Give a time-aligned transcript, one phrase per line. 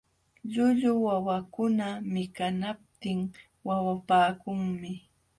[0.49, 3.19] Llullu wawakuna mikanaptin
[3.67, 4.91] wawapaakunmi.